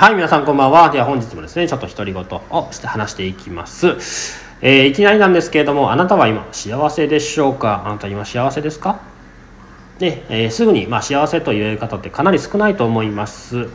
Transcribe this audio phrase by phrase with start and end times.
[0.00, 0.88] はい、皆さんこんばんは。
[0.88, 3.98] では本日もですね、ちょっと独り言をして話していきます。
[4.62, 7.82] えーいきなりなんですけれども、あなたは今幸せでしょうか？
[7.84, 8.98] あなた今幸せですか？
[9.98, 13.68] ね、えーすぐに、まあ、幸せと言える方ってかなり少ないと思います。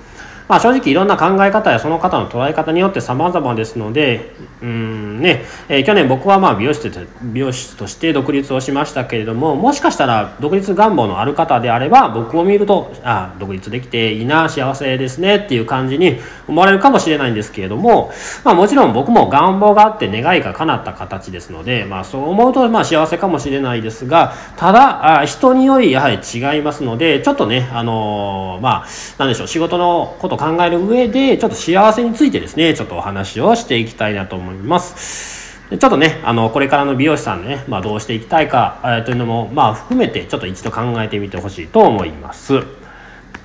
[0.48, 4.32] まあ、正直いろんな考え方やその方の捉え方によって様々ですので、
[4.62, 18.12] うんね、えー去年僕はまあ美容師として美容師として独立をしましたけれども、もしかしたら独立願望のある方であれば、僕を見ると、あ独立できていいな、幸せですねっていう感じに思われるかもしれないんですけれども、
[18.44, 28.88] まあもちろん僕も願望があって願いが叶った形ですので、まあそう思うとまあ幸せかもしれないですが、ただ、あ人によりやはり違いますので、ちょっとね、あのーまあ、
[29.20, 35.60] なんでしょう、仕事のことを考える上で、ちょっと幸せについてですね、ちょっとお話をしていきたいなと思います。
[35.70, 42.62] でちょっとね、あの、これからの美容師さんね、まあどうしていきたいか、えーというのも、まあ含めて、ちょっと一度考えてみてほしいと思います。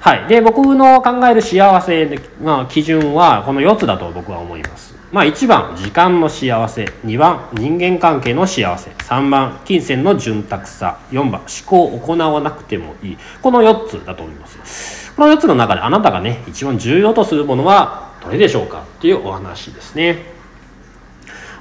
[0.00, 0.28] はい。
[0.28, 4.94] で、僕の考える幸せの基準は、この4つだと僕は思います。
[5.12, 6.84] まあ1番、時間の幸せ。
[7.04, 8.90] 2番、人間関係の幸せ。
[8.90, 10.98] 3番、金銭の潤沢さ。
[11.10, 13.18] 4番、思考を行わなくてもいい。
[13.42, 15.09] この4つだと思います。
[15.16, 20.39] この4つの中であなたがね、一番重要とするものはどれでしょうかっていうお話ですね。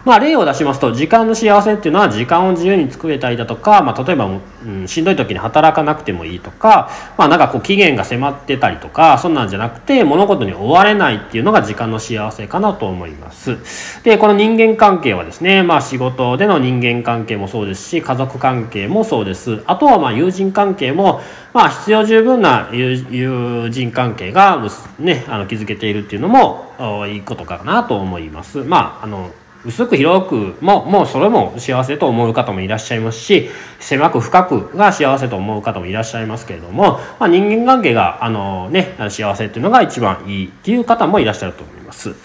[0.06, 4.26] まあ、例を出しますと時間の幸せっていうのは時間を自由に作れたりだとか、まあ、例えば、
[4.66, 13.58] うん、しんどい時に働かなくてもいいとか、まあ、なんかこう期限が迫ってたりとかそんなんじゃなくて物事に追われないっていうのが時間の幸せかなと思います。
[14.04, 19.62] でこの人間関係はですね、まあ、仕事での人間関係もそうですし家族関係もそうです。
[19.66, 21.22] あとはまあ友人関係も
[21.54, 24.66] まあ必要十分な友人関係が
[25.00, 28.60] ねあの築けているっていうのもいいことかなと思います。
[28.60, 29.32] まああの
[29.66, 42.16] 薄く広くももうそれも幸せと思う方もいらっしゃいますし狭く深くが幸せと思う方もいらっしゃいますけれども、まあ、人間関係があの、ね、幸せっていうのが一番いいっていう方もいらっしゃると思います。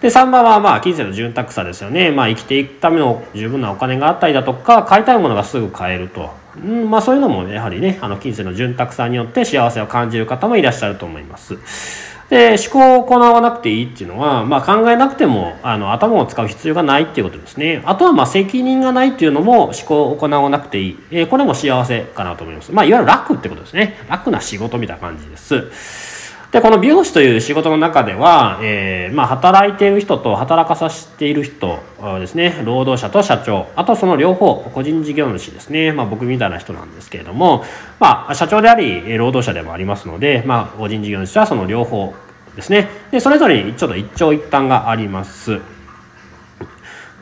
[0.00, 12.15] で3番はまあ金銭の潤沢さですよね、まあ、生きていくための十分なお金があったりだとか買いたいものがすぐ買えると、うんまあ、そういうのもやはりねあの金銭の潤沢さによって幸せを感じる方もいらっしゃると思います。
[12.28, 17.82] で思考を行わなくていいっていうのは、まあ、考えなくてもあの頭を使う必要がないっていうことですね。
[17.84, 23.96] あとはまあ責任がないっていうのも思考を行わなくていい、えーこれも幸せかなと思います、まあ、いわゆる楽ってことですね。
[24.08, 26.15] 楽な仕事みたいな感じです。
[26.56, 31.80] でこの美容師という仕事の中では、えーまあ、働いている人と働かさせている人
[32.18, 37.62] ですね労働者と社長あとその両方個人事業主ですね、まあ、僕みたいな人なんですけれども、
[38.00, 42.14] まあ、社長であり労働者でもありますので、まあ、個人事業主はその両方
[42.54, 42.88] ですね。
[43.10, 45.60] でそれぞれにちょっと一長一短があります。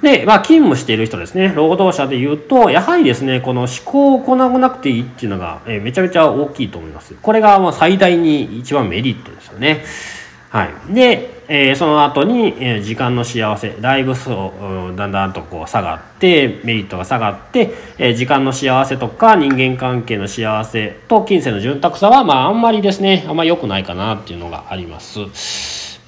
[0.04, 7.14] で、まあ、勤務している人ですね、労働者で言うと、やはりですね、この思考を行わなくていいっていうのが、えめちゃめちゃ大きいと思います。
[7.20, 9.82] これがまあ最大に一番メリットですよね。
[10.50, 10.94] はい。
[10.94, 25.20] で、えーその後に、えー時間の幸せ、だいぶそう、うんだんだんとこう下がって、メリットが下がって、えー時間の幸せとか人間関係の幸せと金銭の潤沢さは、まあ、あんまりですね、あんまり良くないかなっていうのがあります。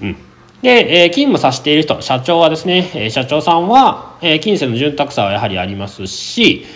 [0.03, 0.17] うん。
[0.63, 6.67] で、えー勤務させている人、社長はですね、えー社長さんは、えー金銭の潤沢さはやはりありますし、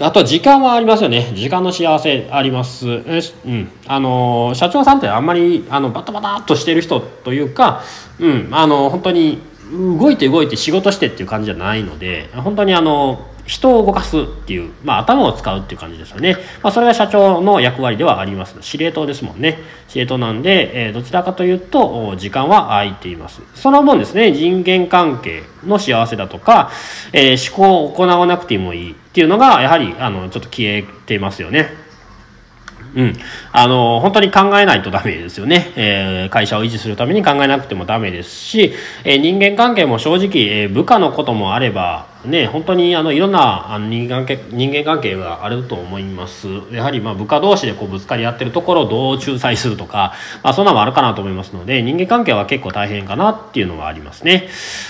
[0.00, 1.32] あと時間はありますよね。
[1.34, 2.86] 時間の幸せあります。
[3.06, 3.68] えうん。
[3.86, 7.82] あの社長さんってあんまり、あの、バタバタっとしてる人というか、
[8.20, 9.40] うん、あの、本当に、
[9.72, 16.36] 動いて動いて仕事してっていう感じじゃないので、本当にあの、人を動かすっていう、まあ頭を使うっていう感じですよね。
[16.62, 18.54] まあそれが社長の役割ではあります。
[18.60, 19.58] 司令塔ですもんね。
[19.88, 23.40] 司令塔なんで、えーどちらかというと、時間は空いています。
[23.54, 26.70] その分ですね、人間関係の幸せだとか、
[27.12, 31.88] えー思考を行わなくてもいいっていうのが、やはり、あの、ちょっと消えていますよね。
[32.94, 33.14] うん、
[33.60, 38.72] あの本当に考えないとダメですよね、えー会社を維持するために考えなくてもダメですし、
[39.04, 46.48] えー人間関係も正直、えー部下のこともあればね本当にあのいろんなあの人間関係人間関係があると思います。
[46.72, 54.48] やはりまあ部下同士でこうぶつかり合ってるところをどう仲裁するとか、まあ、そんなのもあるかなと思いますので人間関係は結構大変かなっていうのはありますね。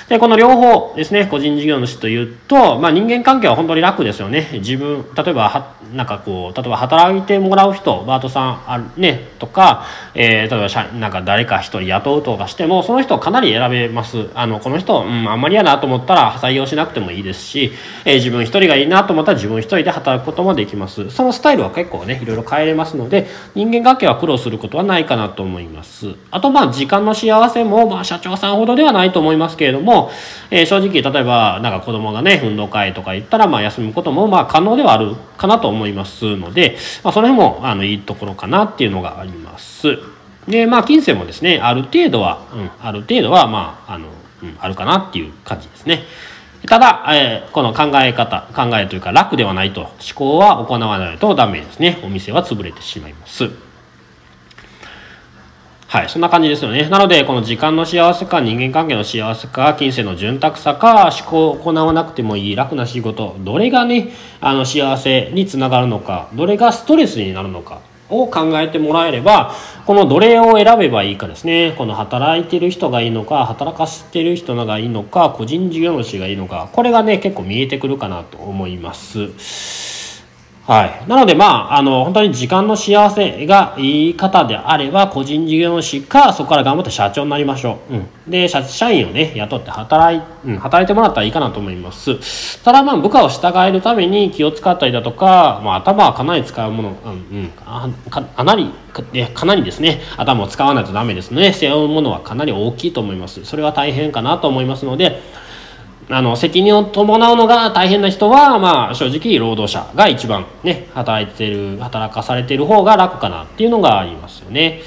[0.08, 4.48] でこの両方ですね個人事業主というと、まあ、人間関係は本当に楽ですよね。
[4.54, 9.84] 自分例えばはなんかこう例えば働いてもらう人バートさんあるねとか、
[10.14, 14.28] えー例えばなんか誰か一人雇うとかしてもその人かなり選べます。
[14.34, 17.72] あのこの人、うん、あんまりやなと思ったら採用しなくてもいいですし、
[18.04, 21.10] えー自分一人がいいなと思ったら自分一人で働くこともできます。
[21.10, 26.14] そのスタイルは結構ねいろいろ変えれますので人間関係は苦労することはないかなと思います。
[26.30, 30.10] あとまあ時間の幸せも、まあ、社長さんほどではないと思いますけれども、
[30.50, 39.98] えー正直例えばなんか子供がね運動会とか行ったらまあ休むこともまあ可能ではあるかなと思いますので、まあ、その辺もあのいいところかなっていうのがあります。
[40.46, 44.08] でまあ金銭もですねある程度は、うん、ある程度はまああの、
[44.42, 46.04] うん、あるかなっていう感じですね。
[46.66, 53.50] ただ、えー、この考え方考えというか楽ではないと思考は行わないとダメですねお店は潰れてしまいます。
[55.88, 56.86] はい、そんな感じですよね。
[56.90, 64.12] なので、この時間の幸せか、人間関係の幸せか、金銭の潤沢さか、思考を行わなくてもいい楽な仕事、どれがね、
[64.42, 69.54] あの幸せにつながるのか、どれがストレスになるのかを考えてもらえれば、
[69.86, 71.74] この奴隷を選べばいいかですね。
[71.76, 79.97] この働いてる人がいいのか、働かせてる人がいいのか、個人事業主がいいのか、これがね、結構見えてくるかなと思います。
[80.68, 81.08] はい。
[81.08, 87.94] なので、まあ、あの、本当に時間の幸せがいい方であれば、個人事業主か、そこから頑張って社長になりましょう。
[87.94, 88.06] うん。
[88.30, 92.62] で、社社員をね、雇って働い、うん、働いてもらったらいいかなと思います。
[92.62, 97.88] ただ、まあ、部下を従えるために気を使ったりだとか、まあ、頭はかなり使うもの、うん、うん、か
[98.36, 98.70] かなり、
[99.32, 101.54] かなりですね、頭を使わないとダメですね。
[101.54, 103.42] 背負うものはかなり大きいと思います。
[103.46, 105.22] それは大変かなと思いますので、
[106.10, 114.80] あの責任を伴うのが大変な人は、まあ、正直労働者が一番ね働いてる働かされてる方が楽かなっていうのがありますよね。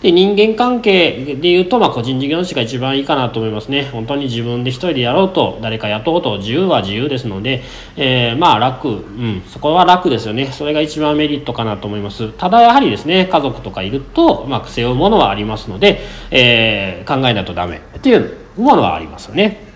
[0.00, 3.88] で人間関係でいうと、まあ、個人事業主が一番いいかなと思いますね。
[3.90, 7.64] 本当に自分で一人でやろうと誰か雇おうと自由は自由ですので、
[7.96, 10.46] えー、まあ楽、うん、そこは楽ですよね。
[10.52, 12.30] それが一番メリットかなと思います。
[12.34, 19.67] ただやはりですね家族とかいると、まあ、背負うものはありますので、えー、考えないとダメっていうものはありますよね。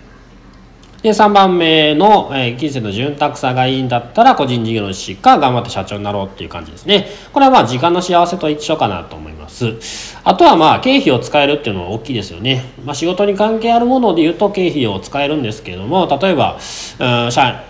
[1.03, 7.07] で、3番目の、えー、金銭の潤沢さがいいんだったら、個人事業主か頑張って社長になろうっていう感じですね。
[7.33, 9.75] これはまあ、時間の幸せと一緒かなと思います。
[10.23, 12.73] あとはまあ、経費を使えるっていうのは大きいですよね。
[12.85, 16.57] まあ、仕事に関係あるもので言うと、経費を使えるんですけれども、例えば、
[16.99, 17.61] うん、社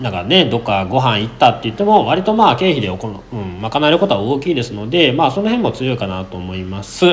[0.00, 7.04] なんかね、どっかご飯行ったって言っても、割とまあ、経費で行う、うん、賄えることは大きいですので、まあ、その辺も強いかなと思います。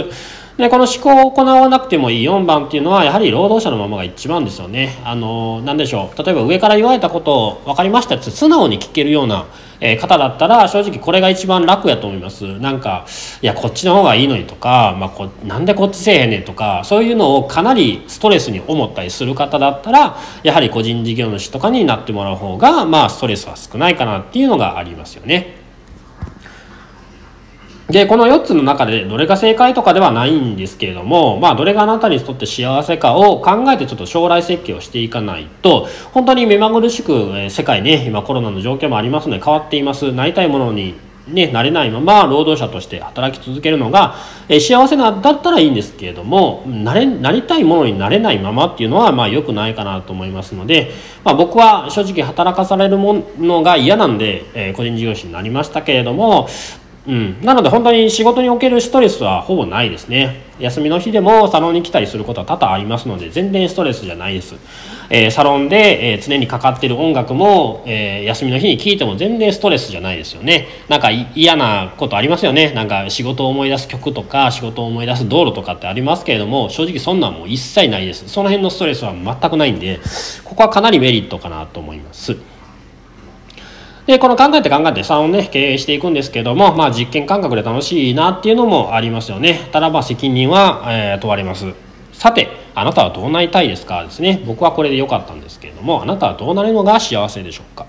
[0.57, 5.01] で、この思考を行わなくてもいい4番っていうのは、やはり労働者のままが一番ですよね。
[5.03, 6.23] あの、なんでしょう。
[6.23, 9.47] 例えば上から言われたことを分かりましたって素直に聞けるような、
[9.85, 12.45] え方だったら、正直これが一番楽やと思います。
[12.59, 13.05] なんか、
[13.41, 25.62] いや、こっちの方がいいのにとか、まあ、こなんでこっちせえへんねんとか、そういうのをかなりストレスに思ったりする方だったら、やはり個人事業主とかになってもらう方が、まあ、ストレスは少ないかなっていうのがありますよね。
[27.93, 40.11] で、この4つの中でどれが正解とかではないんですけれども、まあ、どれがあなたにとって幸せかを考えてちょっと将来設計をしていかないと、本当に目まぐるしく、え世界ね、今コロナの状況もありますので変わっています。
[40.11, 40.95] なりたいものに
[41.27, 44.15] ね、なれないまま労働者として働き続けるのが、
[44.49, 50.91] え幸せなだったらいいんですけれどもなれなりたいものになれないままっていうのはまあ良くないかなと思いますので、
[51.23, 56.49] まあ、僕は正直働かされるものが嫌なんで、え、個人事業主になりましたけれども
[57.05, 60.41] うん、なので本当に仕事におけるストレスはほぼないですね。
[60.59, 64.55] 休みの日でもサロンに来たりすることは多々ありますので全然ストレスじゃないです、
[65.09, 70.67] えー、サロンで、えー、常にかかってる音楽も、えー、休みの日に聴いても全然ストレスじゃないですよね。
[70.89, 72.71] なんか嫌なことありますよね。
[72.71, 78.29] なんか仕事を思い出す曲とか仕事を思い出す道路とかってありますけれども正直そんなんもう一切ないです。
[78.29, 79.99] その辺のストレスは全くないんで
[80.43, 82.52] ここはかなりメリットかなと思います。
[84.05, 89.69] で、この考えて考えて3をね、経営していくんですけども、まあ実験感覚で楽しいなっていうのもありますよね。
[89.71, 91.73] ただまあ責任は、えー、問われます。
[92.11, 94.03] さて、あなたはどうなりたいですか？
[94.03, 94.43] ですね。
[94.45, 97.85] 僕はこれで良かったんですけれども、あなたはどうなるのが幸せでしょうか？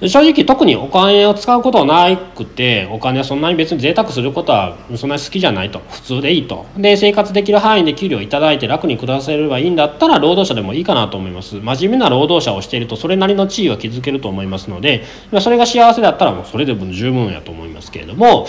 [0.00, 5.78] 正直特にお金を使うことはなくてお金はそんなに別に贅沢することはそんなに好きじゃないと。
[5.88, 6.66] 普通でいいと。
[6.76, 11.54] で生活できる範囲で給料をいただいて楽に暮らせればいいんだったら労働者でもいいかなと思います。
[11.60, 15.04] 真面目な労働者をしているとそれなりの地位は築けると思いますので
[15.40, 18.46] それが幸せだったらもうそれでも十分やと思いますけれども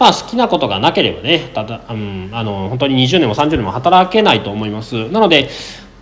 [0.00, 5.08] まあ好きなことがなければねただ、うん、あの本当に20年も30年も働けないと思います。
[5.10, 5.48] なので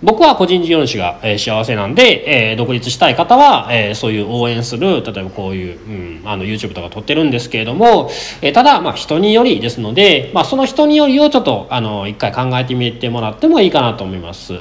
[0.07, 8.09] 僕は個人事業主が、えー、幸せなんで、えー、独立したい方は、えー、そういう応援する例えばこういう、うん、あの YouTube とか撮ってるんですけれども、
[8.41, 14.53] えー、ただ、まあ、人によりですので、まあ、その人によりをちょっとあの一回考えてみてもらってもいいかなと思います。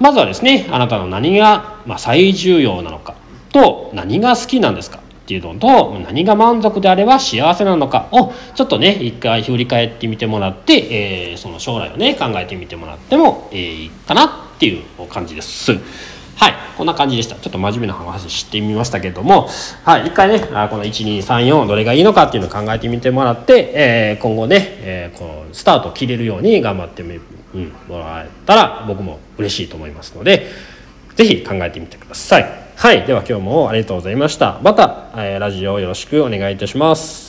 [0.00, 3.14] まずはですねあなたの何が、まあ、最重要なのか
[3.52, 15.72] と何が好きなんですかっていうのと何が満足であれば幸せなのかをちょっとね一回振り返ってみてもらって、えー、その将来をね考えてみてもらってもいいかなっていう感じです。
[16.36, 16.54] はい。
[16.76, 17.36] こんな感じでした。
[17.36, 19.48] ちょっと真面目な話してみましたけども、
[19.84, 20.08] はい。
[20.08, 20.46] 一回ね、こ
[20.76, 27.18] の1234どれがいいのかっていうのを考えてみてもらって、えー、今後ね、えー、こう、スタートを切れるように頑張ってみ、
[27.54, 30.46] うん、もらえたら僕も嬉しいと思いますので、
[31.14, 32.66] ぜひ考えてみてください。
[32.76, 33.06] はい。
[33.06, 34.60] では今日もありがとうございました。
[34.62, 37.25] また、えー、ラジオよろしくお願いいたします。